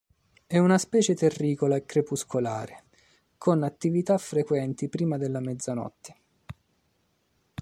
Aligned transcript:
È 0.47 0.57
una 0.57 0.79
specie 0.79 1.13
terricola 1.13 1.75
e 1.75 1.85
crepuscolare, 1.85 2.85
con 3.37 3.61
attività 3.61 4.17
frequenti 4.17 4.89
prima 4.89 5.17
della 5.19 5.39
mezzanotte. 5.41 6.15